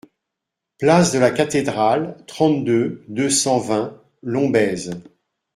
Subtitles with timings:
[0.79, 4.89] Place de la Cathédrale, trente-deux, deux cent vingt Lombez